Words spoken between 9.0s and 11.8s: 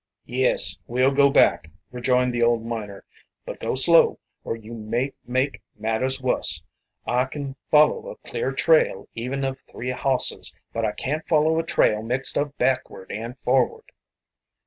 even of three hosses, but I can't follow a